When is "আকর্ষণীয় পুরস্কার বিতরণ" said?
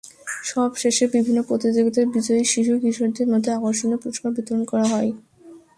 3.51-4.63